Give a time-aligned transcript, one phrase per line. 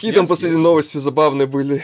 [0.00, 1.82] Какие там последние новости забавные были?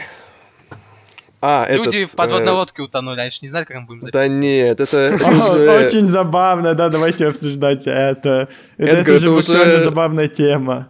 [1.39, 2.55] А, Люди этот, в подводной э...
[2.55, 4.31] лодке утонули, они же не знают, как мы будем записывать.
[4.31, 5.83] Да нет, это.
[5.85, 8.49] Очень забавно, да, давайте обсуждать это.
[8.77, 10.89] Это же максимально забавная тема.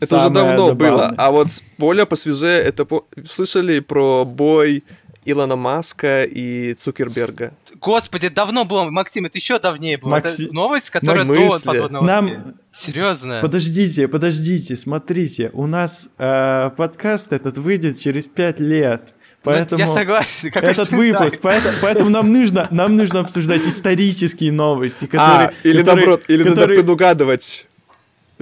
[0.00, 1.14] Это уже давно было.
[1.18, 2.86] А вот более посвежее, это
[3.28, 4.82] слышали про бой
[5.24, 7.52] Илона Маска и Цукерберга.
[7.80, 10.10] Господи, давно было, Максим, это еще давнее было.
[10.10, 10.44] Макси...
[10.44, 12.54] Это новость, которая снова подводная Нам...
[12.70, 13.38] Серьезно.
[13.42, 19.02] Подождите, подождите, смотрите, у нас э, подкаст этот выйдет через пять лет.
[19.44, 20.50] Ну, поэтому я согласен.
[20.54, 25.96] Этот выпуск, поэтому, поэтому нам нужно, нам нужно обсуждать исторические новости, которые, а, или которые,
[25.96, 26.60] наоборот, или которые...
[26.60, 27.66] надо предугадывать.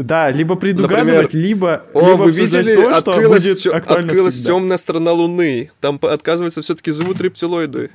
[0.02, 4.78] Да, либо предугадывать, Например, либо, о, либо вы видели, то, открылась, что будет открылась темная
[4.78, 5.70] сторона Луны.
[5.80, 7.90] Там, оказывается, все-таки живут рептилоиды.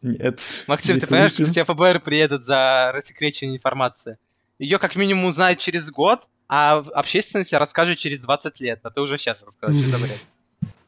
[0.00, 0.40] Нет.
[0.66, 4.16] Максим, ты понимаешь, что тебя ФБР приедут за рассекречение информации?
[4.58, 8.80] Ее как минимум узнают через год, а общественность расскажет через 20 лет.
[8.82, 10.18] А ты уже сейчас расскажешь, что за бред.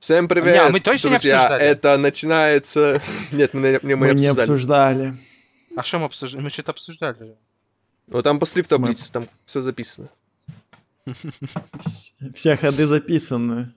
[0.00, 1.32] Всем привет, не, мы точно друзья.
[1.32, 1.64] Не обсуждали.
[1.64, 3.02] Это начинается...
[3.32, 5.14] Нет, мы, мы, мы, мы не обсуждали.
[5.76, 6.42] А что мы обсуждали?
[6.42, 7.36] Мы что-то обсуждали же.
[8.08, 9.12] Ну, там посмотри в таблице, мы...
[9.12, 10.08] там все записано.
[12.34, 13.74] Все ходы записаны.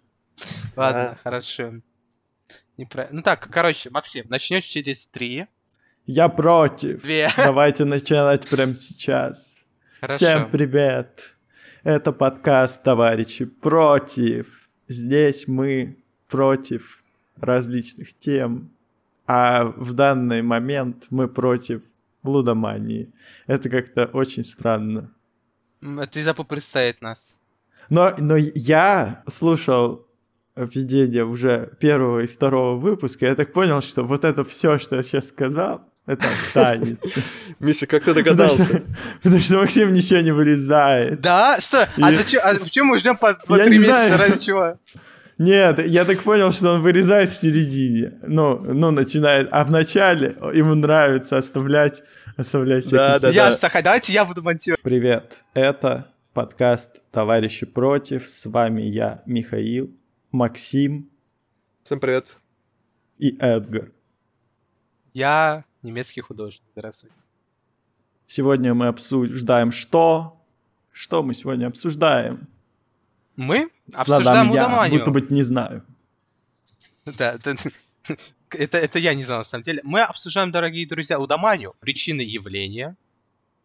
[0.76, 1.74] Ладно, хорошо.
[2.78, 5.48] Ну так, короче, Максим, начнешь через три.
[6.06, 7.02] Я против.
[7.02, 7.30] Две.
[7.38, 9.64] Давайте начинать прямо сейчас.
[10.02, 10.18] Хорошо.
[10.18, 11.36] Всем привет.
[11.84, 14.70] Это подкаст, товарищи, против.
[14.88, 17.04] Здесь мы против
[17.38, 18.72] различных тем,
[19.26, 21.82] а в данный момент мы против
[22.24, 23.12] лудомании.
[23.48, 25.12] Это как-то очень странно.
[26.00, 27.40] Это из-за представит нас.
[27.90, 30.08] Но, но я слушал
[30.56, 35.04] введение уже первого и второго выпуска, я так понял, что вот это все, что я
[35.04, 36.98] сейчас сказал, это останется.
[37.60, 38.58] Миша, как ты догадался?
[38.58, 41.20] Потому что, потому что Максим ничего не вырезает.
[41.22, 41.58] Да?
[41.60, 42.42] Стой, а зачем?
[42.44, 44.78] А почему мы ждем по, по три месяца ради чего?
[45.38, 48.14] Нет, я так понял, что он вырезает в середине.
[48.26, 49.50] Ну, ну, начинает.
[49.52, 52.04] А в начале ему нравится оставлять,
[52.38, 53.82] оставлять Да, да, Ясно, да.
[53.82, 54.82] давайте я буду монтировать.
[54.82, 58.30] Привет, это подкаст «Товарищи против».
[58.30, 59.90] С вами я, Михаил,
[60.32, 61.10] Максим.
[61.84, 62.36] Всем привет.
[63.18, 63.92] И Эдгар.
[65.14, 66.64] Я немецкий художник.
[66.74, 67.16] Здравствуйте.
[68.28, 70.42] Сегодня мы обсуждаем что?
[70.92, 72.48] Что мы сегодня обсуждаем?
[73.36, 75.00] Мы обсуждаем я, удоманию.
[75.00, 75.84] будто быть не знаю.
[77.06, 77.36] Да,
[78.50, 79.82] это, это, я не знал, на самом деле.
[79.84, 82.96] Мы обсуждаем, дорогие друзья, удоманию, причины явления,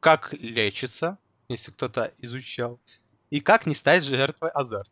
[0.01, 1.19] как лечится,
[1.49, 2.79] если кто-то изучал,
[3.31, 4.91] и как не стать жертвой азарта.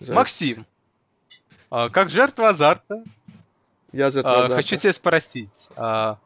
[0.00, 0.14] Жаль.
[0.14, 0.66] Максим,
[1.70, 3.04] а, как жертва азарта,
[3.92, 4.56] я жертва а, азарта.
[4.56, 6.18] хочу тебя спросить, а,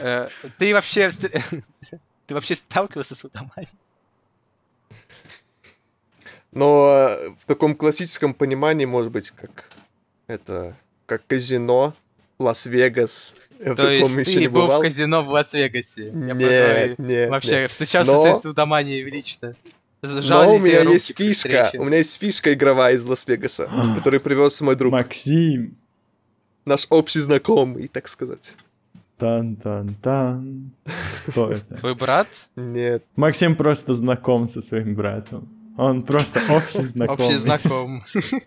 [0.00, 0.28] э,
[0.58, 1.10] ты вообще
[2.26, 3.78] ты вообще сталкивался с удоманием?
[6.52, 7.08] Но
[7.40, 9.68] в таком классическом понимании, может быть, как
[10.26, 10.76] это,
[11.06, 11.94] как казино,
[12.38, 13.34] Лас-Вегас.
[13.76, 16.10] То есть ты не был в казино в Лас-Вегасе?
[16.10, 17.30] Нет, нет.
[17.30, 17.70] Вообще, нет.
[17.70, 18.24] встречался Но...
[18.24, 19.54] ты с Удоманией лично?
[20.02, 24.60] Жаль, Но у меня есть фишка, у меня есть фишка игровая из Лас-Вегаса, который привез
[24.60, 24.92] мой друг.
[24.92, 25.76] Максим.
[26.66, 28.54] Наш общий знакомый, так сказать.
[29.18, 30.72] Тан-тан-тан.
[31.26, 31.74] Кто это?
[31.76, 32.28] Твой брат?
[32.56, 33.04] Нет.
[33.16, 35.48] Максим просто знаком со своим братом.
[35.76, 37.26] Он просто общий знакомый.
[37.26, 38.02] Общий знаком.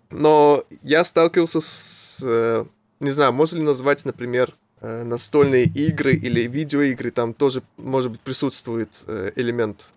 [0.10, 2.22] Но я сталкивался с...
[2.24, 2.66] Э,
[3.00, 8.22] не знаю, можно ли назвать, например, э, настольные игры или видеоигры, там тоже, может быть,
[8.22, 9.90] присутствует э, элемент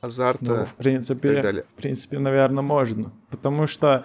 [0.00, 1.64] азарта ну, в принципе, и так далее.
[1.76, 3.12] В принципе, наверное, можно.
[3.30, 4.04] Потому что,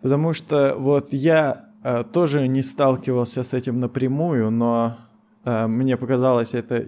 [0.00, 4.98] потому что вот я э, тоже не сталкивался с этим напрямую, но
[5.44, 6.86] э, мне показалось это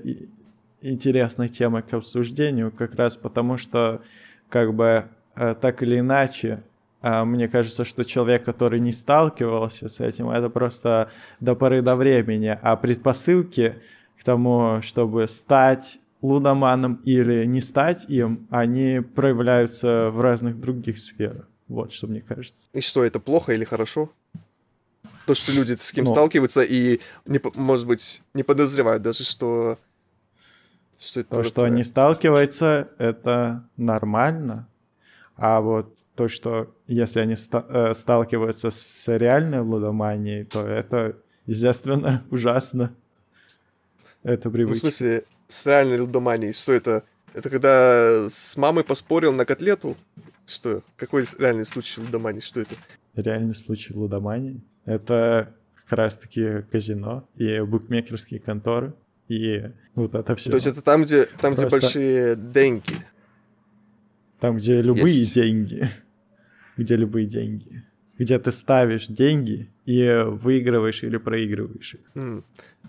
[0.80, 4.02] интересной темой к обсуждению, как раз потому что
[4.48, 6.62] как бы э, так или иначе,
[7.02, 11.10] э, мне кажется, что человек, который не сталкивался с этим, это просто
[11.40, 13.76] до поры до времени, а предпосылки
[14.18, 21.46] к тому, чтобы стать лудоманом или не стать им, они проявляются в разных других сферах.
[21.68, 22.68] Вот что мне кажется.
[22.72, 24.10] И что, это плохо или хорошо?
[25.26, 26.10] То, что люди с кем Но...
[26.10, 29.78] сталкиваются и, не, может быть, не подозревают даже, что
[30.98, 34.66] что это то, что они сталкиваются, это нормально.
[35.36, 42.22] А вот то, что если они ста- э, сталкиваются с реальной лудоманией, то это, естественно,
[42.30, 42.94] ужасно.
[44.22, 44.86] Это привычка.
[44.86, 46.52] Ну, в смысле, с реальной лудоманией?
[46.52, 47.02] Что это?
[47.34, 49.96] Это когда с мамой поспорил на котлету?
[50.46, 50.82] Что?
[50.96, 52.40] Какой реальный случай лудомании?
[52.40, 52.74] Что это?
[53.16, 54.60] Реальный случай лудомании?
[54.84, 58.92] Это как раз-таки казино и букмекерские конторы.
[59.28, 59.62] И
[59.94, 60.50] вот это все.
[60.50, 61.66] То есть это там, где, там, Просто...
[61.66, 63.06] где большие деньги.
[64.40, 65.34] Там, где любые есть.
[65.34, 65.88] деньги.
[66.76, 67.84] где любые деньги,
[68.18, 72.00] где ты ставишь деньги и выигрываешь или проигрываешь их.
[72.14, 72.44] М.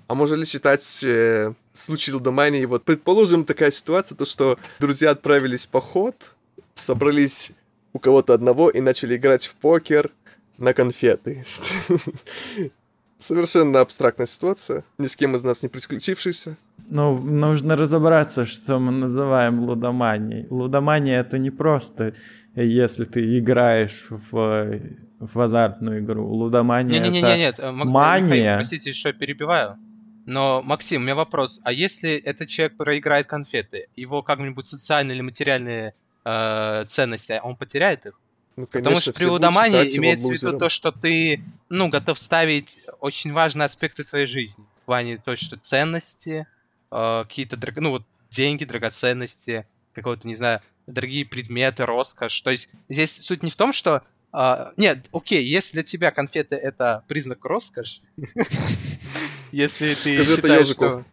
[0.08, 2.66] А можно ли считать э, случай лудомании?
[2.66, 6.34] Вот, предположим, такая ситуация, то, что друзья отправились в поход,
[6.76, 7.54] собрались
[7.94, 10.12] у кого-то одного и начали играть в покер
[10.58, 11.44] на конфеты.
[13.18, 16.58] Совершенно абстрактная ситуация, ни с кем из нас не приключившийся.
[16.90, 20.48] Ну, нужно разобраться, что мы называем лудоманией.
[20.50, 22.14] Лудомания это не просто,
[22.56, 24.80] если ты играешь в,
[25.20, 26.28] в азартную игру.
[26.28, 28.36] Лудомания это нет, э, Мак- мания.
[28.36, 29.78] Михаил, простите, что я перебиваю.
[30.26, 31.62] Но, Максим, у меня вопрос.
[31.64, 35.94] А если этот человек проиграет конфеты, его как-нибудь социальные или материальные
[36.26, 38.20] э, ценности, он потеряет их?
[38.56, 42.82] Ну, Потому конечно, что при лудомании имеется в виду то, что ты, ну, готов ставить
[43.02, 44.64] очень важные аспекты своей жизни.
[44.84, 46.48] В плане то, что ценности,
[46.92, 52.40] э, какие-то, драг- ну, вот, деньги, драгоценности, какого-то, не знаю, дорогие предметы, роскошь.
[52.42, 54.04] То есть здесь суть не в том, что...
[54.32, 58.02] а, нет, окей, если для тебя конфеты— это признак роскоши,
[59.52, 61.04] если ты считаешь, что...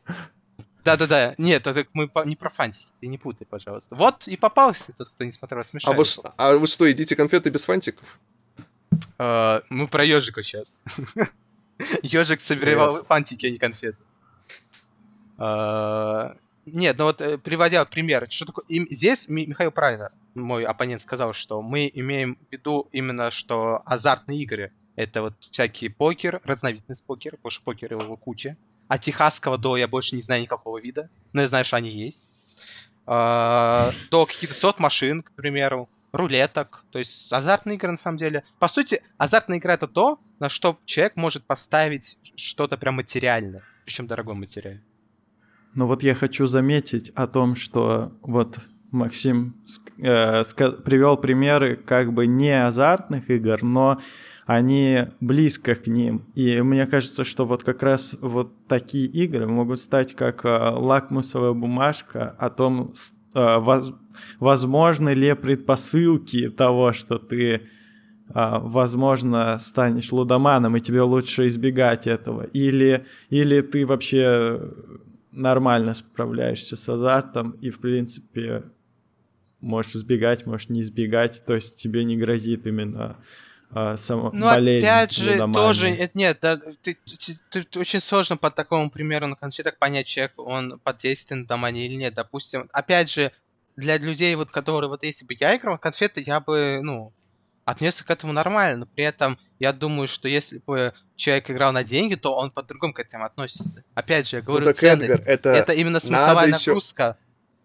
[0.84, 3.94] Да-да-да, нет, это мы не про фантики, ты не путай, пожалуйста.
[3.94, 5.98] Вот и попался тот, кто не смотрел А смешарики.
[5.98, 8.18] вы, а вы что, едите конфеты без фантиков?
[9.18, 10.82] А, мы про ежика сейчас.
[12.02, 13.98] Ежик собирал фантики, а не конфеты.
[15.38, 16.36] А,
[16.66, 18.64] Нет, ну вот э, приводя пример, что такое...
[18.90, 24.40] Здесь Ми- Михаил правильно, мой оппонент сказал, что мы имеем в виду именно, что азартные
[24.42, 28.56] игры— это вот всякие покер, разновидность покера, потому что покер его куча.
[28.88, 32.30] А техасского до я больше не знаю никакого вида, но я знаю, что они есть.
[33.06, 36.84] А, До каких-то сот машин, к примеру, рулеток.
[36.90, 38.44] То есть азартные игры на самом деле.
[38.58, 43.62] По сути, азартная игра это то, на что человек может поставить что-то прям материальное.
[43.84, 44.84] Причем дорогое материальное.
[45.74, 48.58] Но вот я хочу заметить о том, что вот
[48.90, 49.56] Максим
[49.98, 50.42] э,
[50.84, 54.00] привел примеры как бы не азартных игр, но
[54.46, 56.26] они близко к ним.
[56.34, 61.52] И мне кажется, что вот как раз вот такие игры могут стать как э, лакмусовая
[61.52, 62.92] бумажка о том,
[63.34, 63.94] э, воз-
[64.40, 67.62] возможны ли предпосылки того, что ты
[68.34, 72.44] а, возможно, станешь лудоманом, и тебе лучше избегать этого.
[72.44, 74.70] Или, или ты вообще
[75.32, 78.64] нормально справляешься с азартом, и, в принципе,
[79.60, 83.16] можешь избегать, можешь не избегать, то есть тебе не грозит именно
[83.96, 85.54] само, Ну, болезнь опять же, лудомании.
[85.54, 89.78] тоже, это нет, да, ты, ты- ты- ты- очень сложно по такому примеру на конфетах
[89.78, 92.14] понять, человек, он под действием лудомании или нет.
[92.14, 93.32] Допустим, опять же,
[93.76, 97.12] для людей, вот, которые, вот если бы я играл конфеты, я бы, ну,
[97.64, 101.84] отнесся к этому нормально, но при этом я думаю, что если бы человек играл на
[101.84, 103.84] деньги, то он по-другому к этому относится.
[103.94, 105.14] Опять же, я говорю, так, ценность.
[105.20, 107.16] Эдгар, это это именно смысловая ещё- нагрузка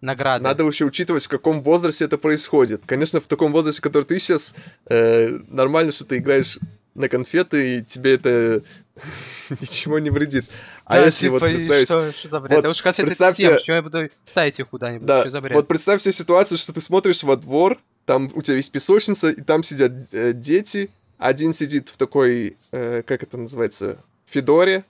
[0.01, 0.43] награды.
[0.43, 2.83] Надо еще учитывать, в каком возрасте это происходит.
[2.85, 4.53] Конечно, в таком возрасте, который ты сейчас,
[4.89, 6.59] э, нормально, что ты играешь
[6.95, 8.63] на конфеты, и тебе это
[9.61, 10.45] ничего не вредит.
[10.85, 11.85] А Да, если вот типа, и представить...
[11.85, 12.55] что, что за бред?
[12.57, 15.29] вот а уж конфеты представь всем, себе- что я буду ставить их куда-нибудь, Да, что
[15.29, 15.53] за бред?
[15.55, 19.41] вот представь себе ситуацию, что ты смотришь во двор, там у тебя есть песочница, и
[19.41, 24.85] там сидят э, дети, один сидит в такой, э, как это называется, федоре,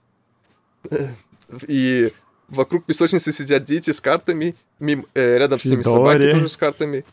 [1.68, 2.12] и
[2.47, 7.05] вокруг песочницы сидят дети с картами, мим, э, рядом с ними собаки тоже с картами.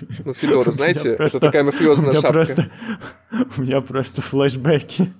[0.00, 2.32] Ну, меня знаете, просто- это такая мафиозная шапка.
[2.32, 2.70] просто,
[3.56, 5.12] у меня просто флешбеки.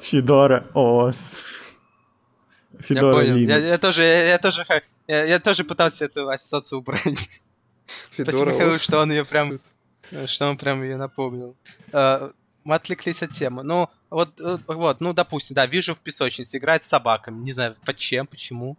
[0.00, 1.32] Федора Ос.
[2.72, 3.36] Я Федора понял.
[3.36, 3.68] Я, Linux.
[3.68, 4.66] я тоже, я, я тоже,
[5.08, 7.02] я, я тоже пытался эту ассоциацию убрать.
[7.86, 8.80] Спасибо Федора Михаилу, Ос.
[8.80, 9.60] что он ее прям,
[10.26, 11.56] что он прям ее напомнил.
[11.92, 12.30] Э,
[12.68, 13.62] Мы отвлеклись от темы.
[13.62, 17.42] Ну, вот, э, вот, ну, допустим, да, вижу в песочнице, играет с собаками.
[17.42, 18.76] Не знаю, под чем, почему.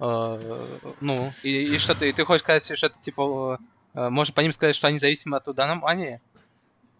[0.00, 0.66] Э,
[1.02, 3.58] Ну, и, и что ты, ты хочешь сказать, что это, типа,
[3.92, 5.74] э, можно по ним сказать, что они зависимы от удана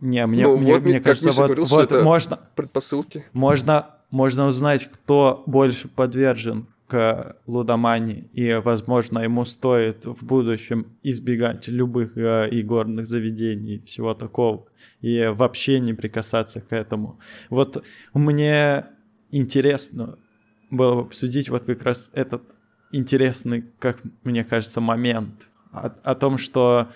[0.00, 3.24] Не, мне, Ну, мне, вот мне как кажется, вот, говорил, что вот это- можно, Предпосылки.
[3.32, 11.66] можно, можно узнать, кто больше подвержен к лудомании, и, возможно, ему стоит в будущем избегать
[11.68, 14.66] любых э, игорных заведений и всего такого,
[15.00, 17.18] и вообще не прикасаться к этому.
[17.50, 18.86] Вот мне
[19.30, 20.18] интересно
[20.70, 22.42] было бы обсудить вот как раз этот
[22.92, 26.88] интересный, как мне кажется, момент о, о том, что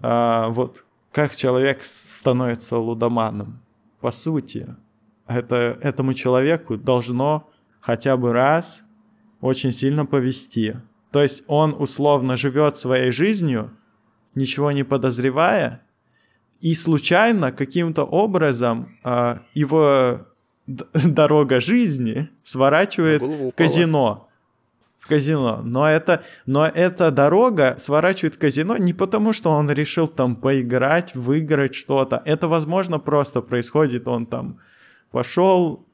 [0.00, 3.60] а, вот как человек становится лудоманом.
[4.00, 4.74] По сути,
[5.26, 7.48] это, этому человеку должно
[7.80, 8.82] хотя бы раз
[9.44, 10.76] очень сильно повести.
[11.10, 13.70] То есть он условно живет своей жизнью,
[14.34, 15.82] ничего не подозревая,
[16.62, 20.20] и случайно каким-то образом а, его
[20.66, 24.28] дорога жизни сворачивает в казино.
[24.98, 25.60] в казино.
[25.62, 31.14] Но это, но эта дорога сворачивает в казино не потому, что он решил там поиграть,
[31.14, 32.22] выиграть что-то.
[32.24, 34.08] Это, возможно, просто происходит.
[34.08, 34.58] Он там
[35.10, 35.84] пошел,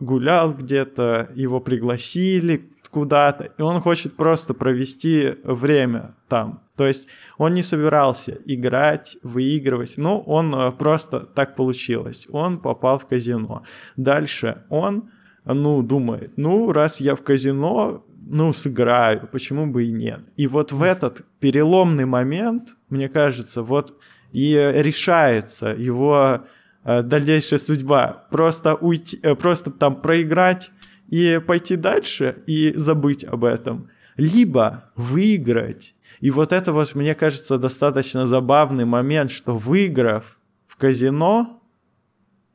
[0.00, 6.62] гулял где-то, его пригласили куда-то, и он хочет просто провести время там.
[6.76, 7.08] То есть
[7.38, 9.94] он не собирался играть, выигрывать.
[9.98, 12.26] Ну, он э, просто так получилось.
[12.30, 13.64] Он попал в казино.
[13.96, 15.10] Дальше он,
[15.44, 20.20] ну, думает, ну, раз я в казино, ну, сыграю, почему бы и нет.
[20.36, 23.94] И вот в этот переломный момент, мне кажется, вот
[24.32, 26.40] и решается его э,
[26.86, 28.26] дальнейшая судьба.
[28.30, 30.70] Просто уйти, э, просто там проиграть
[31.08, 33.90] и пойти дальше и забыть об этом.
[34.16, 35.94] Либо выиграть.
[36.20, 40.38] И вот это вот, мне кажется, достаточно забавный момент, что выиграв
[40.68, 41.60] в казино,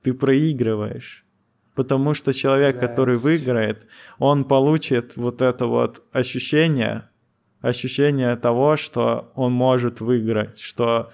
[0.01, 1.25] ты проигрываешь.
[1.75, 3.85] Потому что человек, который выиграет,
[4.17, 7.09] он получит вот это вот ощущение,
[7.59, 11.11] ощущение того, что он может выиграть, что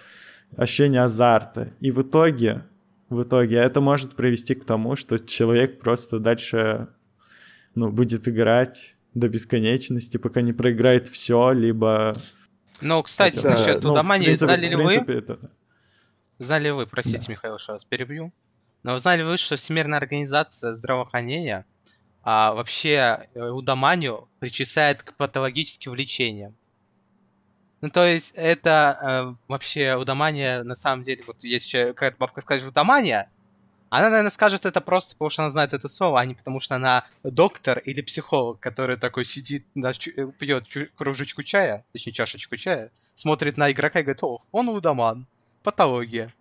[0.55, 1.73] ощущение азарта.
[1.79, 2.63] И в итоге,
[3.09, 3.57] в итоге.
[3.57, 6.89] Это может привести к тому, что человек просто дальше
[7.75, 12.15] ну, будет играть до бесконечности, пока не проиграет все, либо...
[12.81, 14.93] Ну, кстати, это, насчет ну, Удамани, знали ли вы...
[14.93, 15.39] Это...
[16.37, 17.31] Знали вы, простите, да.
[17.31, 18.31] Михаил, что вас перебью,
[18.83, 21.65] но знали вы, что Всемирная организация здравоохранения
[22.21, 26.55] а, вообще э, удоманию причисляет к патологическим влечениям?
[27.81, 32.67] Ну, то есть, это э, вообще удомания, на самом деле, вот если какая-то бабка скажет
[32.67, 33.29] удомания,
[33.89, 36.75] она, наверное, скажет это просто потому, что она знает это слово, а не потому, что
[36.75, 40.65] она доктор или психолог, который такой сидит, да, э, пьет
[40.95, 45.27] кружечку чая, точнее, чашечку чая, смотрит на игрока и говорит, о, он удоман,
[45.63, 46.33] патология.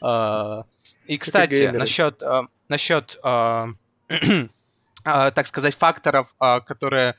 [0.00, 0.64] А,
[1.06, 2.22] и, кстати, насчет,
[2.68, 3.68] насчет а,
[5.04, 7.16] так сказать, факторов, которые,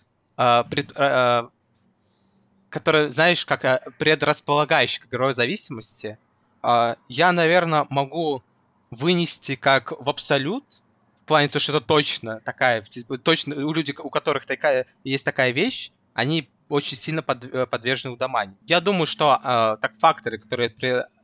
[2.74, 6.18] которые, знаешь, как предрасполагающих к игровой зависимости,
[6.64, 8.42] я, наверное, могу
[8.90, 10.82] вынести как в абсолют,
[11.22, 15.24] в плане того, что это точно такая, типа, точно у людей, у которых такая, есть
[15.24, 18.58] такая вещь, они очень сильно под, э, подвержены удоманию.
[18.66, 20.74] Я думаю, что э, так факторы, которые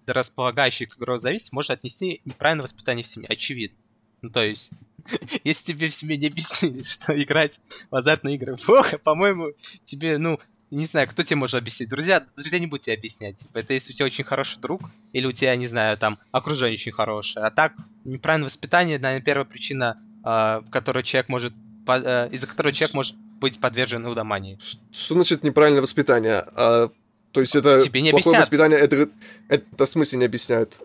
[0.06, 3.77] располагающие к игровой зависимости, можно отнести неправильное воспитание в семье, очевидно.
[4.22, 4.72] Ну, то есть,
[5.44, 9.53] если тебе в семье не объяснили, что играть в азартные игры плохо, по-моему,
[9.84, 10.39] тебе, ну,
[10.72, 11.90] не знаю, кто тебе может объяснить.
[11.90, 13.38] Друзья, друзья не будут тебе объяснять.
[13.38, 14.82] Типа, это если у тебя очень хороший друг,
[15.14, 17.46] или у тебя, не знаю, там, окружение очень хорошее.
[17.46, 17.74] А так,
[18.06, 21.54] неправильное воспитание, наверное, первая причина, э, которой человек может,
[21.88, 24.60] э, из-за которой человек может быть подвержен удомании.
[24.92, 26.46] Что значит неправильное воспитание?
[26.56, 26.90] А,
[27.32, 29.10] то есть это Тебе не плохое воспитание, это,
[29.48, 30.82] это в смысле не объясняют?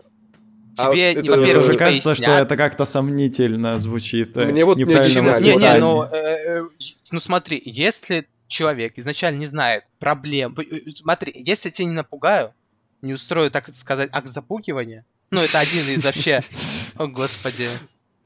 [0.75, 2.29] Тебе, а, во-первых, не кажется, пояснят.
[2.29, 4.35] что это как-то сомнительно звучит.
[4.35, 5.39] Мне вот не объясняют.
[5.39, 6.63] Не, не, ну, э, э,
[7.11, 10.55] ну смотри, если человек изначально не знает проблем.
[10.57, 12.53] Э, смотри, если я тебя не напугаю,
[13.01, 16.41] не устрою, так сказать, акт запугивания, ну, это один из вообще...
[16.97, 17.69] О, господи.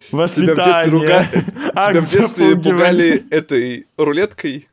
[0.09, 1.25] Тебя в детстве, руга...
[1.33, 4.69] Тебя в детстве пугали этой рулеткой?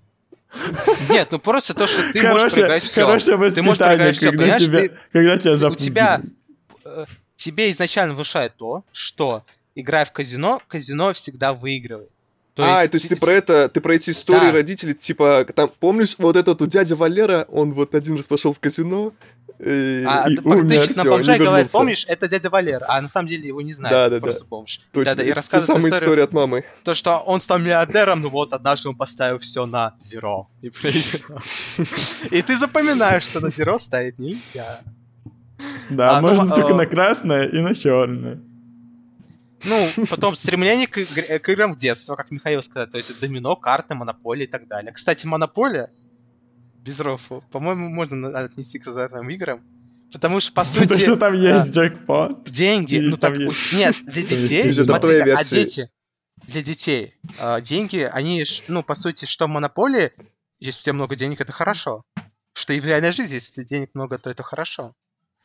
[1.10, 3.04] Нет, ну просто то, что ты можешь проиграть все.
[3.04, 5.80] Хорошее ты можешь проиграть все, когда тебя, ты, когда тебя запугивают.
[5.80, 6.22] У тебя,
[6.84, 7.04] э,
[7.36, 12.10] тебе изначально внушает то, что, играя в казино, казино всегда выигрывает.
[12.56, 14.52] То а, есть, то есть ты, ты про это, ты про эти истории да.
[14.52, 18.58] родителей, типа, там, помнишь, вот этот у дядя Валера, он вот один раз пошел в
[18.58, 19.12] казино,
[19.58, 23.48] и, а, и умер, на бомжа говорит, помнишь, это дядя Валера, а на самом деле
[23.48, 24.48] его не знают, да, да, просто да.
[24.48, 24.80] бомж.
[24.90, 26.64] Точно, да, да, и это самая история от мамы.
[26.82, 30.48] То, что он стал миллиардером, ну вот, однажды он поставил все на зеро.
[30.62, 30.68] И,
[32.30, 34.80] и ты запоминаешь, что на зеро ставить нельзя.
[35.90, 36.76] Да, а, можно ну, только а...
[36.76, 38.40] на красное и на черное.
[39.64, 43.56] Ну, потом стремление к, игр- к играм в детство, как Михаил сказал, то есть домино,
[43.56, 44.92] карты, монополия и так далее.
[44.92, 45.90] Кстати, монополия,
[46.78, 49.64] без рофу, по-моему, можно отнести к азартным играм,
[50.12, 50.80] потому что, по сути...
[50.84, 52.44] Потому что там есть джекпот.
[52.50, 55.90] Деньги, ну так, нет, для детей, смотри, а дети,
[56.46, 60.12] для детей, а, деньги, они, ну, по сути, что в монополии,
[60.60, 62.02] если у тебя много денег, это хорошо.
[62.54, 64.94] Что и в реальной жизни, если у тебя денег много, то это хорошо.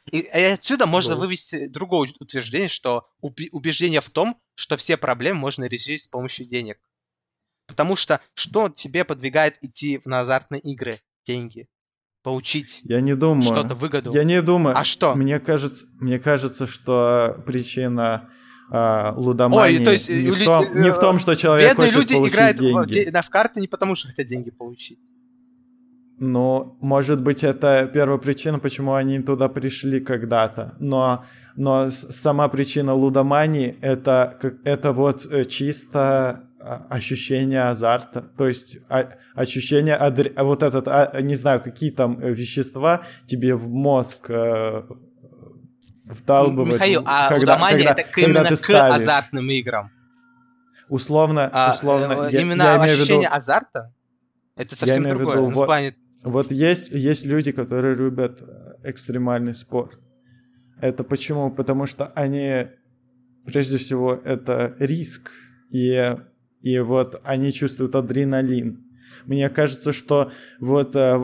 [0.10, 1.22] И, и отсюда можно ну.
[1.22, 6.80] вывести другое утверждение, что убеждение в том, что все проблемы можно решить с помощью денег.
[7.68, 10.96] Потому что что тебе подвигает идти на азартные игры?
[11.24, 11.68] Деньги.
[12.24, 14.14] Получить я не думаю, что-то выгоду.
[14.14, 14.78] Я не думаю.
[14.78, 15.16] А что?
[15.16, 18.30] Мне кажется, мне кажется что причина
[18.72, 22.12] э, лудомании Ой, то есть, не, в том, не в том, что человек Бедные хочет
[22.12, 23.10] люди играют деньги.
[23.10, 25.00] В, в карты не потому, что хотят деньги получить.
[26.24, 30.76] Ну, может быть, это первая причина, почему они туда пришли когда-то.
[30.78, 31.26] Но,
[31.56, 39.14] но сама причина лудомании это, это вот э, чисто а, ощущение азарта, то есть а,
[39.34, 40.32] ощущение, адр...
[40.36, 40.86] а вот этот,
[41.24, 44.84] не знаю, какие там э, вещества тебе в мозг э,
[46.06, 46.74] вдалбывают.
[46.76, 49.90] Михаил, а когда, лудомания когда, это именно к азартным играм?
[50.88, 52.30] Условно, а, условно.
[52.30, 53.34] Именно я, я ощущение виду...
[53.34, 53.92] азарта?
[54.56, 55.38] Это совсем другое.
[55.38, 55.96] Виду, ну, вот, плане...
[56.24, 58.44] вот есть, есть люди, которые любят
[58.84, 60.00] экстремальный спорт.
[60.80, 61.52] Это почему?
[61.52, 62.68] Потому что они,
[63.46, 65.32] прежде всего, это риск.
[65.72, 66.16] И,
[66.62, 68.86] и вот они чувствуют адреналин.
[69.26, 71.24] Мне кажется, что вот э,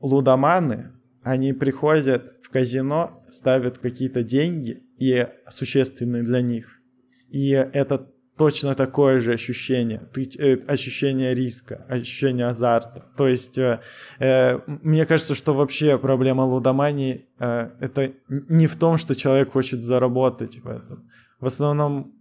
[0.00, 0.92] лудоманы,
[1.22, 6.80] они приходят в казино, ставят какие-то деньги, и существенные для них.
[7.28, 13.06] И это точно такое же ощущение, ты, э, ощущение риска, ощущение азарта.
[13.16, 13.80] То есть э,
[14.18, 19.82] э, мне кажется, что вообще проблема лудомании э, это не в том, что человек хочет
[19.82, 21.10] заработать в этом.
[21.38, 22.12] В основном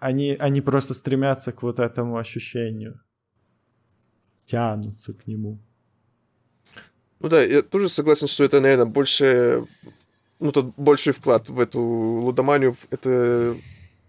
[0.00, 3.00] они, они просто стремятся к вот этому ощущению,
[4.44, 5.58] тянутся к нему.
[7.20, 9.64] Ну да, я тоже согласен, что это, наверное, больше,
[10.38, 13.56] ну, тот больший вклад в эту лудоманию, это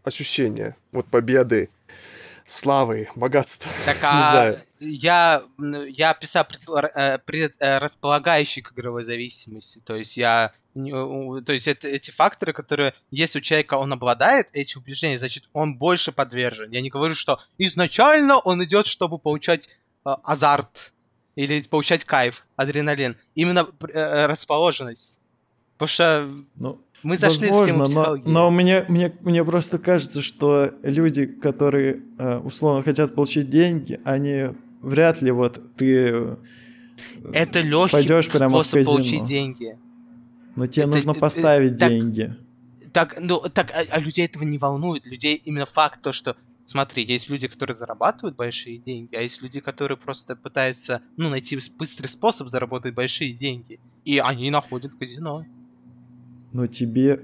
[0.07, 1.69] ощущения, вот победы,
[2.45, 3.71] славы, богатства.
[3.85, 5.43] Так, а я,
[5.89, 12.53] я описал предрасполагающий э, к игровой зависимости, то есть я то есть это, эти факторы,
[12.53, 16.69] которые, если у человека он обладает эти убеждения, значит, он больше подвержен.
[16.69, 19.69] Я не говорю, что изначально он идет, чтобы получать
[20.05, 20.93] э, азарт
[21.35, 23.17] или получать кайф, адреналин.
[23.33, 25.19] Именно э, расположенность.
[25.77, 30.21] Потому что ну, мы зашли Возможно, в тему но, но мне, мне, мне просто кажется,
[30.21, 34.49] что люди, которые э, условно хотят получить деньги, они
[34.81, 36.35] вряд ли вот ты э,
[37.33, 39.77] это легкий пойдешь прямо способ получить деньги.
[40.55, 42.35] Но тебе это, нужно поставить так, деньги.
[42.91, 45.05] Так, ну, так, а, а людей этого не волнует.
[45.05, 46.35] Людей именно факт то, что
[46.65, 51.57] Смотри, есть люди, которые зарабатывают большие деньги, а есть люди, которые просто пытаются, ну, найти
[51.79, 53.79] быстрый способ заработать большие деньги.
[54.03, 55.45] И они находят казино
[56.57, 57.19] но тебе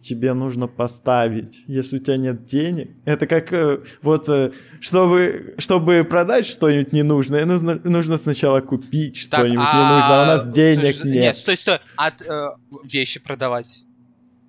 [0.00, 2.88] тебе нужно поставить, если у тебя нет денег.
[3.04, 9.66] Это как э, вот, э, чтобы, чтобы продать что-нибудь ненужное, нужно, нужно сначала купить что-нибудь
[9.70, 9.76] а...
[9.76, 11.22] ненужное, а у нас денег стой, нет.
[11.22, 12.48] Нет, стой, стой, от э,
[12.84, 13.84] вещи продавать.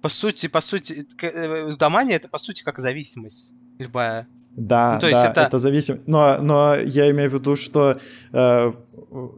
[0.02, 4.30] По сути, по сути, э, домания это по сути как зависимость любая.
[4.56, 6.08] Да, ну, то есть да, это, это зависимость.
[6.08, 7.98] Но, но я имею в виду, что
[8.34, 8.72] э,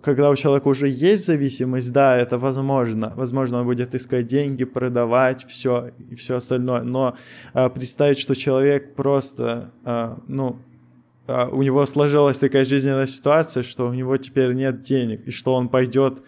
[0.01, 3.13] когда у человека уже есть зависимость, да, это возможно.
[3.15, 6.81] Возможно, он будет искать деньги, продавать все и все остальное.
[6.81, 7.15] Но
[7.53, 10.57] э, представить, что человек просто, э, ну,
[11.27, 15.53] э, у него сложилась такая жизненная ситуация, что у него теперь нет денег, и что
[15.53, 16.23] он пойдет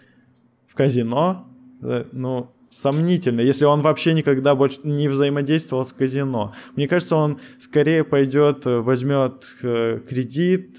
[0.68, 1.48] в казино,
[1.82, 6.54] э, ну, сомнительно, если он вообще никогда больше не взаимодействовал с казино.
[6.74, 10.78] Мне кажется, он скорее пойдет, э, возьмет э, кредит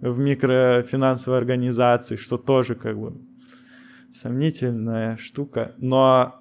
[0.00, 3.14] в микрофинансовой организации, что тоже как бы
[4.12, 6.34] сомнительная штука, но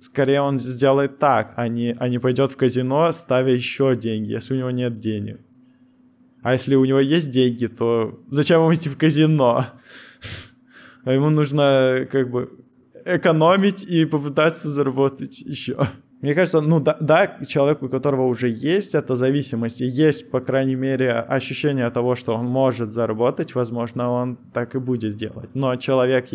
[0.00, 4.54] скорее он сделает так, а не, а не пойдет в казино, ставя еще деньги, если
[4.54, 5.40] у него нет денег.
[6.42, 9.66] А если у него есть деньги, то зачем ему идти в казино?
[11.04, 12.50] А ему нужно как бы
[13.16, 15.88] экономить и попытаться заработать еще.
[16.20, 20.40] Мне кажется, ну да, да, человеку, у которого уже есть эта зависимость, и есть, по
[20.40, 25.50] крайней мере, ощущение того, что он может заработать, возможно, он так и будет делать.
[25.54, 26.26] Но человек,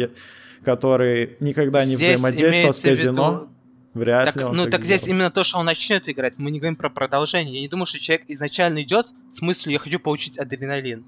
[0.64, 3.50] который никогда не здесь взаимодействовал с казино, виду...
[3.94, 6.36] вряд так, ли он Ну, так, так здесь именно то, что он начнет играть.
[6.38, 7.56] Мы не говорим про продолжение.
[7.56, 11.04] Я не думаю, что человек изначально идет с мыслью «я хочу получить адреналин».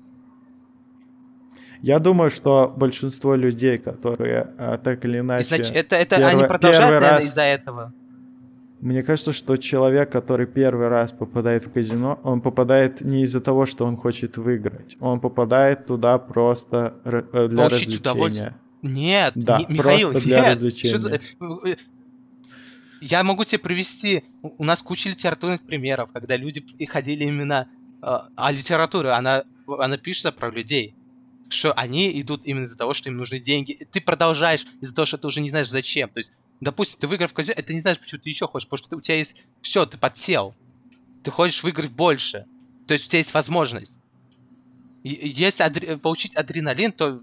[1.85, 5.49] Я думаю, что большинство людей, которые а, так или иначе...
[5.49, 7.25] Значит, это, это первый, они продолжают, наверное, раз...
[7.25, 7.93] из-за этого.
[8.81, 13.67] Мне кажется, что человек, который первый раз попадает в казино, он попадает не из-за того,
[13.67, 14.97] что он хочет выиграть.
[14.99, 18.57] Он попадает туда просто э, для Получить развлечения.
[18.81, 20.49] Нет, да, не, Михаил, просто для нет.
[20.53, 20.97] развлечения.
[20.97, 21.13] За...
[21.13, 21.75] Э,
[22.99, 24.23] я могу тебе привести...
[24.41, 27.67] У нас куча литературных примеров, когда люди ходили именно...
[28.01, 30.95] А литература, она, она пишется про людей
[31.49, 33.87] что они идут именно из-за того, что им нужны деньги.
[33.91, 36.09] Ты продолжаешь из-за того, что ты уже не знаешь зачем.
[36.09, 38.85] То есть, допустим, ты выиграл в казино, это не знаешь, почему ты еще хочешь, потому
[38.85, 40.55] что у тебя есть все, ты подсел.
[41.23, 42.45] Ты хочешь выиграть больше.
[42.87, 44.01] То есть у тебя есть возможность.
[45.03, 45.97] если адре...
[45.97, 47.21] получить адреналин, то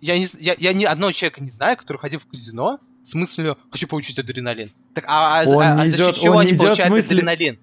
[0.00, 3.58] я, не, я, я ни одного человека не знаю, который ходил в казино с мыслью
[3.70, 4.70] «хочу получить адреналин».
[4.94, 7.16] Так, а, а, он а, а за счет чего он они получают смысле...
[7.18, 7.58] адреналин?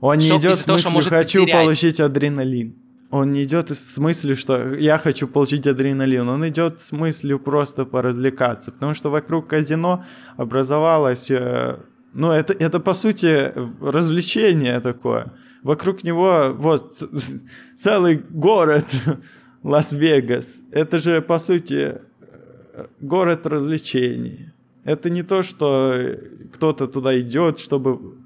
[0.00, 1.64] Он не идет с мыслью того, «хочу потерять.
[1.64, 2.81] получить адреналин»
[3.12, 7.84] он не идет с мыслью, что я хочу получить адреналин, он идет с мыслью просто
[7.84, 10.04] поразвлекаться, потому что вокруг казино
[10.38, 11.76] образовалась э,
[12.14, 15.32] ну, это, это по сути развлечение такое.
[15.62, 17.02] Вокруг него вот
[17.78, 18.86] целый город
[19.62, 20.62] Лас-Вегас.
[20.70, 22.00] Это же по сути
[23.00, 24.52] город развлечений.
[24.84, 26.16] Это не то, что
[26.54, 28.16] кто-то туда идет, чтобы,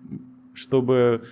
[0.54, 1.22] чтобы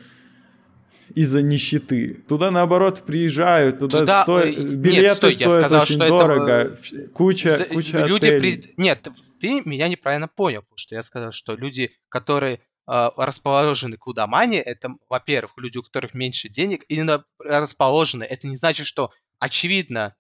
[1.15, 2.15] из-за нищеты.
[2.29, 4.41] Туда, наоборот, приезжают, туда, Туда, сто...
[4.41, 6.79] э, билеты нет, стой, я стоят сказал, очень что это, дорого.
[6.93, 8.59] э, Куча, За- куча люди отелей.
[8.59, 9.09] при- Нет,
[9.41, 14.59] ты меня неправильно понял, потому что я сказал, что люди, которые э, расположены к лудомании,
[14.61, 18.25] это, во-первых, люди, у которых меньше денег, именно расположены.
[18.25, 20.15] Это не значит, что, очевидно,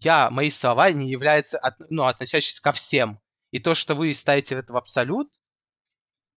[0.00, 3.20] я, мои слова не являются, от- ну, относящиеся ко всем.
[3.52, 5.28] И то, что вы ставите это в абсолют,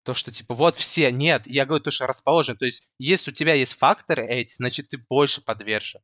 [0.04, 2.58] то, что, типа, вот все, нет, я говорю то, что расположен.
[2.58, 6.02] То есть, если у тебя есть факторы эти, значит, ты больше подвержен.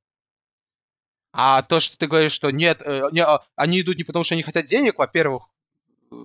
[1.32, 4.34] А то, что ты говоришь, что нет, э, не, а, они идут не потому, что
[4.34, 5.44] они хотят денег, во-первых,
[6.12, 6.16] э,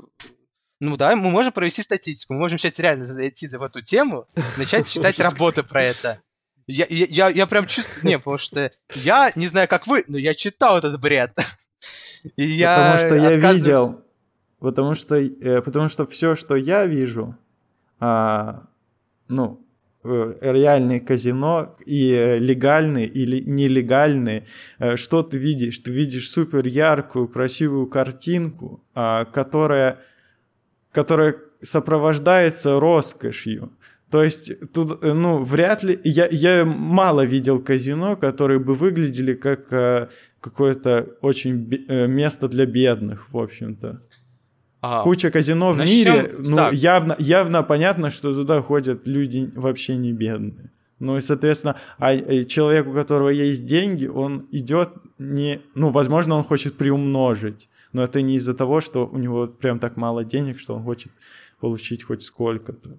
[0.81, 4.89] ну да, мы можем провести статистику, мы можем сейчас реально зайти в эту тему, начать
[4.93, 6.23] читать работы про это.
[6.67, 10.33] Я, я, я, прям чувствую, не, потому что я не знаю, как вы, но я
[10.33, 11.37] читал этот бред.
[12.37, 14.05] И я потому что я видел,
[14.59, 17.37] потому что, э, потому что все, что я вижу,
[18.01, 18.67] а,
[19.29, 19.61] ну,
[20.03, 24.45] э, реальные казино и э, легальные или нелегальные,
[24.79, 25.79] э, что ты видишь?
[25.79, 29.99] Ты видишь супер яркую, красивую картинку, а, которая,
[30.93, 33.73] которая сопровождается роскошью.
[34.11, 35.99] То есть тут, ну, вряд ли...
[36.05, 41.67] Я, я мало видел казино, которые бы выглядели как какое-то очень
[42.07, 44.03] место для бедных, в общем-то.
[44.87, 46.75] А, Куча казино в мире, ну, так.
[46.75, 50.71] явно, явно понятно, что туда ходят люди вообще не бедные.
[50.99, 55.61] Ну и, соответственно, а э, человек, у которого есть деньги, он идет не...
[55.75, 59.97] Ну, возможно, он хочет приумножить, но это не из-за того, что у него прям так
[59.97, 61.13] мало денег, что он хочет
[61.61, 62.91] получить хоть сколько-то.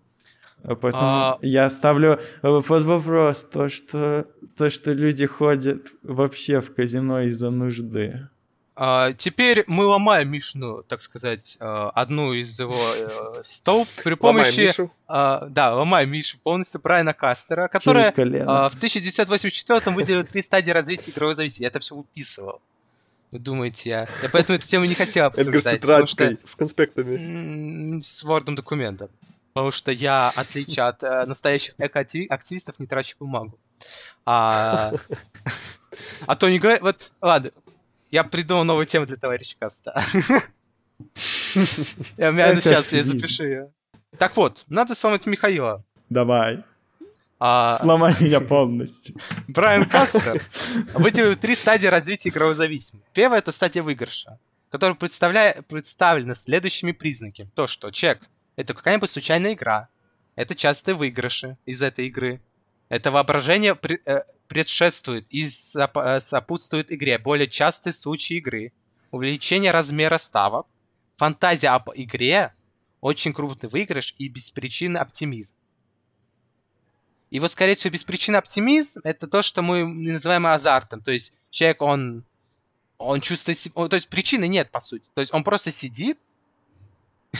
[0.63, 4.25] А Поэтому А- я ставлю э, под вопрос то что,
[4.57, 8.27] то, что люди ходят вообще в казино из-за нужды.
[8.77, 14.45] А, теперь мы ломаем Мишну, так сказать, э, одну из его э, столб при Ломаем
[14.45, 14.89] помощи...
[15.07, 18.09] А, да, ломаем Мишу полностью Брайана Кастера, которая.
[18.09, 21.61] А, в 1984 выделил три стадии развития игровой зависимости.
[21.61, 22.61] Я это все выписывал.
[23.31, 24.09] Вы думаете, я...
[24.21, 25.81] Я поэтому эту тему не хотел Эдгар с обсуждать.
[25.81, 28.01] потому что- с конспектами.
[28.01, 29.09] С вордом документом.
[29.53, 33.57] Потому что я, в отличие от э, настоящих экоактивистов, не трачу бумагу.
[34.25, 34.91] А,
[36.27, 36.81] а то не говорят...
[36.81, 37.51] Вот, ладно,
[38.11, 40.01] я придумал новую тему для товарища Каста.
[42.17, 43.71] Я сейчас я запишу ее.
[44.17, 45.83] Так вот, надо сломать Михаила.
[46.09, 46.63] Давай,
[47.39, 49.15] А, сломай меня полностью.
[49.47, 50.41] Брайан Кастер
[50.93, 53.05] выделил три стадии развития игровой зависимости.
[53.13, 54.39] Первая это стадия выигрыша,
[54.69, 57.49] которая представляя, представлена следующими признаками.
[57.55, 58.21] То, что чек
[58.55, 59.89] это какая-нибудь случайная игра,
[60.35, 62.41] это частые выигрыши из этой игры,
[62.87, 68.73] это воображение э, предшествует и э, сопутствует игре, более частые случаи игры,
[69.11, 70.67] увеличение размера ставок,
[71.17, 72.53] фантазия об игре,
[73.01, 75.53] очень крупный выигрыш и беспричинный оптимизм.
[77.31, 81.01] И вот, скорее всего, беспричинный оптимизм— это то, что мы называем азартом.
[81.01, 82.23] То есть человек, он,
[82.97, 83.73] он чувствует себя...
[83.75, 85.09] о, То есть причины нет, по сути.
[85.13, 86.17] То есть он просто сидит,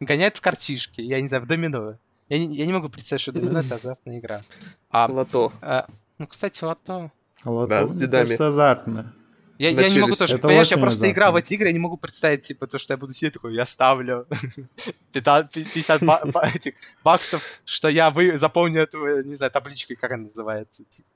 [0.00, 1.98] гоняет в картишки, я не знаю, в домино.
[2.28, 4.44] Я не, я не могу представить, что домино— это азартная игра.
[4.90, 5.52] А, Лото.
[5.60, 5.88] а,
[6.18, 7.10] ну, кстати, лото...
[7.44, 8.24] Вот, Да, с дедами.
[8.24, 9.14] кажется, азартно.
[9.58, 10.34] Я, я не могу тоже...
[10.36, 12.92] Это Понимаешь, я просто играл в эти игры, я не могу представить, типа, то, что
[12.92, 14.26] я буду сидеть такой, я ставлю
[15.12, 19.94] 50 50 ба- ба- этих баксов, что я вы, запомню эту, э, не знаю, табличку,
[20.00, 20.84] как она называется.
[20.84, 21.08] типа.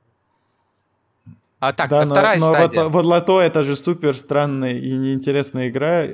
[1.61, 2.83] А так, да, но, вторая но стадия.
[2.85, 6.09] вот, вот лото это же супер странная и неинтересная игра,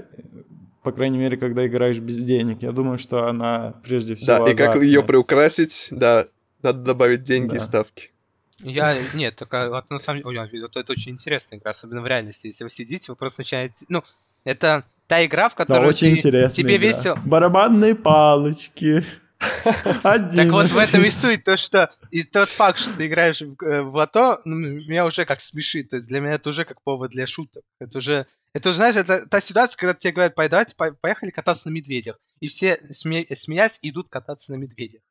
[0.82, 2.62] по крайней мере, когда играешь без денег.
[2.62, 5.02] Я думаю, что она прежде всего Да, и как ее азартная.
[5.06, 6.26] приукрасить, да,
[6.62, 7.64] надо добавить деньги и Да.
[7.64, 8.10] ставки.
[8.60, 12.06] Я, нет, такая, вот на самом деле, ой, это, это очень интересная игра, особенно в
[12.06, 12.48] реальности.
[12.48, 14.02] Если вы сидите, вы просто начинаете, ну,
[14.44, 16.88] это та игра, в Да, которую очень ты- тебе игра.
[16.88, 17.18] весело.
[17.24, 19.04] Барабанные палочки.
[20.02, 21.12] Так вот в этом и 11.
[21.14, 25.24] суть, то что и тот факт, что ты играешь в, э, лото, ну, меня уже
[25.24, 27.62] как смешит, то есть для меня это уже как повод для шуток.
[27.78, 31.30] Это уже, это уже, знаешь, это та ситуация, когда тебе говорят, «Пой- давайте по- поехали
[31.30, 35.02] кататься на медведях, и все, сме- смеясь, идут кататься на медведях.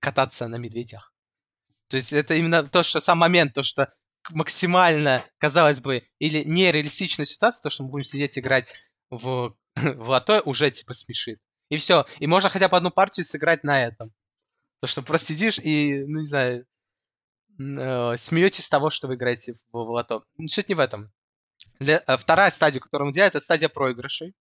[0.00, 1.11] Кататься на медведях.
[1.92, 3.92] То есть это именно то, что сам момент, то, что
[4.30, 8.74] максимально, казалось бы, или нереалистичная ситуация, то, что мы будем сидеть играть
[9.10, 11.38] в, в лото, уже типа смешит.
[11.68, 12.06] И все.
[12.18, 14.10] И можно хотя бы одну партию сыграть на этом.
[14.80, 16.64] То, что просто сидишь и, ну не знаю,
[17.60, 20.24] э, смеетесь с того, что вы играете в, в лото.
[20.38, 21.12] Ну, Суть не в этом.
[21.78, 24.34] Для- э, вторая стадия, которую мы делаем, это стадия проигрышей.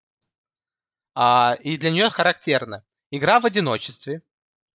[1.14, 4.20] А, и для нее характерна игра в одиночестве,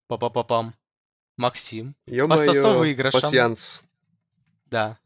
[0.08, 0.74] Па-па-па-пам.
[1.38, 1.96] Максим.
[2.06, 3.20] Ё-моё, Мастерство выигрышем.
[3.22, 3.82] пасьянс.
[4.70, 4.98] Да.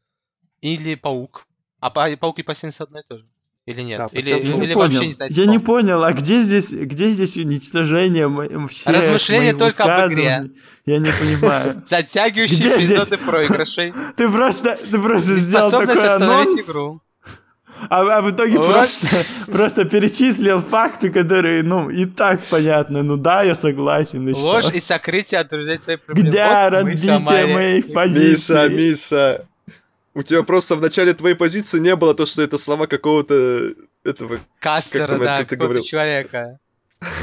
[0.62, 1.46] Или паук.
[1.80, 3.26] А па- паук и пассианс одно и то же.
[3.66, 4.00] Или нет?
[4.00, 4.90] Да, или пассианс Я Ну, не или понял.
[4.92, 5.66] вообще не знаете Я не слов?
[5.66, 10.50] понял, а где здесь, где здесь уничтожение всех Размышления только об игре.
[10.86, 11.84] Я не понимаю.
[11.88, 13.94] Затягивающие эпизоды проигрышей.
[14.16, 17.02] Ты просто, ты просто сделал Способность такой остановить анонс, игру.
[17.90, 19.08] А, а в итоге просто,
[19.52, 23.04] просто перечислил факты, которые, ну, и так понятны.
[23.04, 24.28] Ну да, я согласен.
[24.28, 24.42] и что?
[24.42, 26.28] Ложь и сокрытие от друзей своих проблем.
[26.28, 27.20] Где Вот разбитие
[27.54, 27.94] моих их.
[27.94, 28.70] позиций?
[28.70, 29.46] Миша, Миша.
[30.13, 34.40] У тебя просто в начале твоей позиции не было то, что это слова какого-то этого...
[34.60, 36.60] Кастера, Как да, какого-то человека.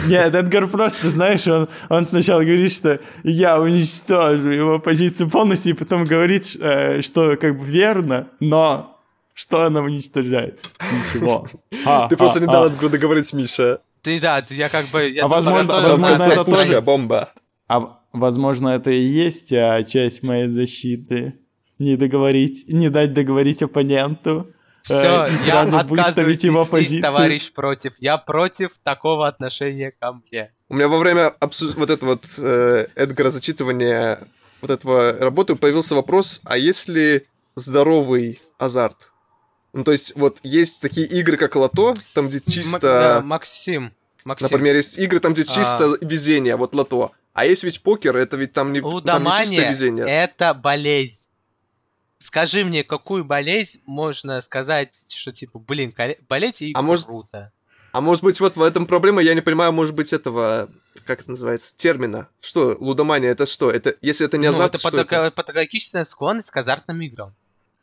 [0.06, 5.76] Нет, Эдгар просто, знаешь, он, он сначала говорит, что я уничтожу его позицию полностью, и
[5.76, 8.93] потом говорит, э, что как бы верно, но
[9.34, 10.60] что она уничтожает?
[10.80, 11.46] Ничего.
[11.86, 12.50] А, Ты просто а, не а.
[12.52, 13.80] дал этому договорить, Миша.
[14.00, 15.06] Ты, да, ты- я как бы...
[15.06, 17.28] Я А возможно- это тоже- бомба.
[17.68, 21.34] А возможно, это и есть а, часть моей защиты.
[21.78, 24.46] Не договорить, не дать договорить оппоненту.
[24.48, 27.94] э, Все, я отказываюсь его вестись, товарищ против.
[27.98, 30.52] Я против такого отношения ко мне.
[30.68, 34.20] У меня во время обсу- вот этого вот э, Эдгара зачитывания
[34.62, 37.24] вот этого работы появился вопрос, а есть ли
[37.56, 39.10] здоровый азарт?
[39.74, 43.22] Ну, то есть, вот есть такие игры, как лото, там, где М- да, чисто...
[43.24, 43.92] Максим,
[44.24, 45.44] Максим, Например, есть игры, там, где А.
[45.44, 47.12] чисто везение, вот лото.
[47.34, 50.06] А есть ведь покер, это ведь там не, там не чисто лудомания везение.
[50.06, 51.28] это болезнь.
[52.18, 55.92] Скажи мне, какую болезнь можно сказать, что типа, блин,
[56.28, 57.52] болеть и А может- круто.
[57.92, 60.68] А может быть, вот в этом проблема, я не понимаю, может быть, этого,
[61.04, 62.28] как это называется, термина.
[62.40, 63.70] Что, лудомания, это что?
[63.70, 67.34] Это, если это не ну, азарт, это что патога- патологическая склонность к азартным играм.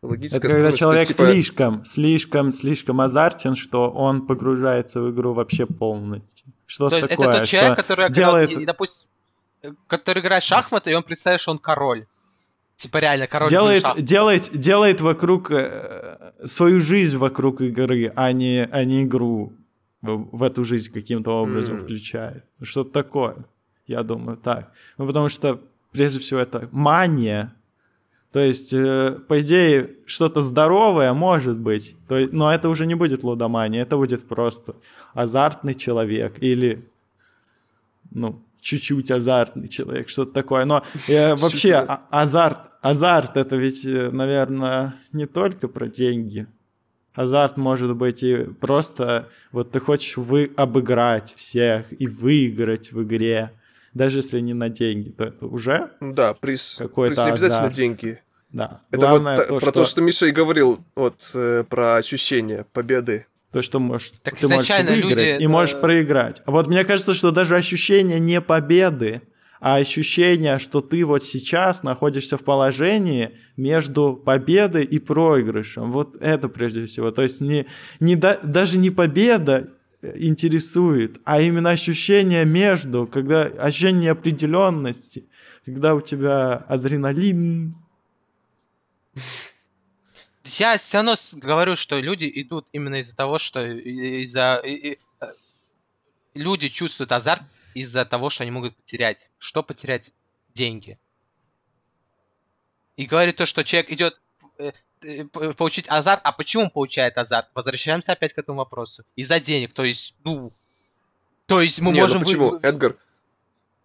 [0.01, 5.67] Логическая Это когда человек типа, слишком, слишком, слишком азартен, что он погружается в игру вообще
[5.67, 6.47] полностью.
[6.65, 7.27] Что То есть такое?
[7.27, 8.65] это тот человек, что который, делает...
[8.65, 9.09] допустим,
[9.87, 12.07] который играет в шахматы, и он представляет, что он король.
[12.77, 18.83] Типа реально король делает, делает, делает вокруг э, свою жизнь вокруг игры, а не, а
[18.85, 19.53] не игру
[20.01, 21.81] в, в эту жизнь каким-то образом М.
[21.81, 22.43] включает.
[22.59, 23.35] Что-то такое,
[23.85, 24.71] я думаю, так.
[24.97, 25.61] Ну, потому что,
[25.91, 27.53] прежде всего, это мания.
[28.31, 32.95] То есть, э, по идее, что-то здоровое может быть, то есть, но это уже не
[32.95, 34.75] будет лудомания, это будет просто
[35.13, 36.87] азартный человек или,
[38.09, 40.63] ну, чуть-чуть азартный человек, что-то такое.
[40.63, 46.47] Но э, вообще а- азарт, азарт это ведь, наверное, не только про деньги.
[47.13, 53.51] Азарт может быть и просто вот ты хочешь вы обыграть всех и выиграть в игре,
[53.93, 57.75] даже если не на деньги, то это уже да, приз, Какой-то приз не обязательно азарт.
[57.75, 58.19] деньги.
[58.51, 58.81] да.
[58.91, 62.65] Это Главное вот то, про что, то, что Миша и говорил, вот, э, про ощущение
[62.73, 63.25] победы.
[63.51, 66.41] то, что можешь, Так ты можешь выиграть люди, и можешь э, проиграть.
[66.45, 69.21] А вот мне кажется, что даже ощущение не победы,
[69.59, 75.91] а ощущение, что ты вот сейчас находишься в положении между победой и проигрышем.
[75.91, 77.11] Вот это прежде всего.
[77.11, 77.67] То есть не,
[77.99, 79.69] не да- даже не победа
[80.01, 85.25] интересует, а именно ощущение между, когда ощущение неопределенности,
[85.65, 87.75] когда у тебя адреналин.
[90.43, 94.95] Я все равно говорю, что люди идут именно из-за того, что из-за э,
[96.33, 99.31] люди чувствуют азарт из-за того, что они могут потерять.
[99.37, 100.13] Что потерять?
[100.53, 100.99] Деньги.
[102.97, 104.21] И говорит то, что человек идет
[104.57, 104.71] э,
[105.57, 106.21] получить азарт.
[106.23, 107.49] А почему он получает азарт?
[107.53, 109.03] Возвращаемся опять к этому вопросу.
[109.15, 109.73] Из-за денег.
[109.73, 110.53] То есть, ну...
[111.47, 112.19] То есть мы Не, ну можем...
[112.19, 112.49] вы- почему?
[112.51, 112.95] вы- Эдгар,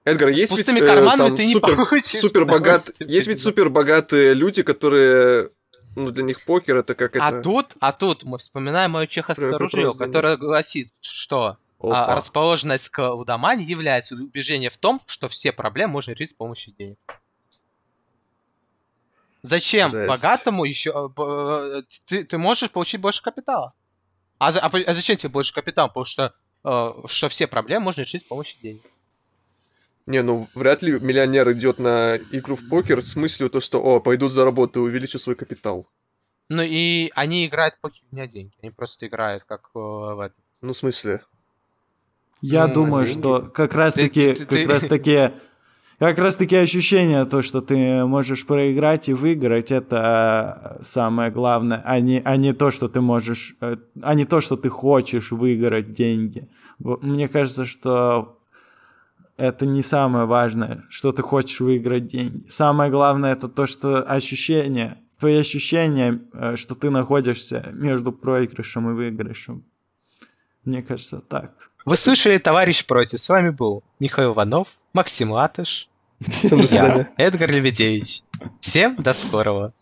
[0.05, 3.41] Эдгар, есть ведь пустыми э, карманами там ты не супер, получишь супер богат, есть ведь
[3.41, 5.51] супер богатые люди, которые,
[5.97, 7.43] ну для них покер это как А это.
[7.43, 12.07] тут, а тут мы вспоминаем мое чеховское Прям ружье, которое гласит, что Опа.
[12.07, 16.73] а, расположенность к лудомании является убеждение в том, что все проблемы можно решить с помощью
[16.79, 16.99] денег.
[19.49, 20.09] Зачем Жесть.
[20.09, 20.91] богатому еще...
[20.91, 23.73] э, б- э, Ты, ты можешь получить больше капитала.
[24.39, 25.89] А, за- а а зачем тебе больше капитала?
[25.89, 28.83] Потому что, э, что все проблемы можно решить с помощью денег.
[30.07, 34.01] Не, ну вряд ли миллионер идет на игру в покер с мыслью то, что, о,
[34.01, 35.87] пойдут заработаю, увеличу свой капитал.
[36.49, 38.53] Ну и они играют в покер не деньги.
[38.63, 40.37] Они просто играют как э, в это.
[40.61, 41.23] Ну, в смысле?
[42.41, 45.31] Я Ну, думаю, что как раз таки, ты- как ты- раз таки,
[45.99, 52.01] как раз таки ощущение то, что ты можешь проиграть и выиграть, это самое главное, а
[52.01, 55.93] не, а не то, что ты можешь, э, а не то, что ты хочешь выиграть
[55.93, 56.49] деньги.
[56.79, 58.39] Мне кажется, что
[59.39, 62.47] это не самое важное, что ты хочешь выиграть деньги.
[62.49, 68.93] Самое главное это то, что ощущение, твои ощущения, э, что ты находишься между проигрышем и
[68.93, 69.65] выигрышем.
[70.65, 71.71] Мне кажется, так.
[71.87, 73.21] Вы слышали «Товарищ против».
[73.21, 75.91] С вами был Михаил Иванов, Максим Латыш
[76.43, 77.09] Всем до свидания.
[77.19, 78.23] Я, Эдгар Лебедевич.
[78.61, 79.75] Всем до скорого.